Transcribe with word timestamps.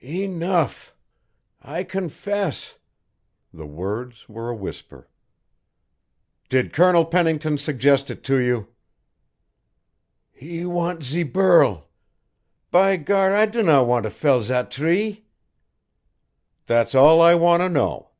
Enough 0.00 0.94
I 1.60 1.82
confess!" 1.82 2.76
The 3.52 3.66
words 3.66 4.28
were 4.28 4.48
a 4.48 4.54
whisper. 4.54 5.08
"Did 6.48 6.72
Colonel 6.72 7.04
Pennington 7.04 7.58
suggest 7.58 8.08
it 8.08 8.22
to 8.22 8.38
you?" 8.38 8.68
"He 10.30 10.64
want 10.64 11.02
ze 11.02 11.24
burl. 11.24 11.88
By 12.70 12.96
gar, 12.96 13.34
I 13.34 13.46
do 13.46 13.60
not 13.60 13.88
want 13.88 14.04
to 14.04 14.10
fell 14.10 14.40
zat 14.40 14.70
tree" 14.70 15.24
"That's 16.68 16.94
all 16.94 17.20
I 17.20 17.34
want 17.34 17.62
to 17.64 17.68
know." 17.68 18.10